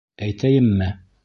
—Әйтәйемме? 0.27 0.91